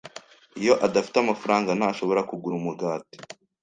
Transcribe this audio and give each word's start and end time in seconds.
Iyo 0.61 0.73
adafite 0.85 1.17
amafaranga, 1.19 1.69
ntashobora 1.79 2.25
kugura 2.29 2.55
umugati. 2.57 3.15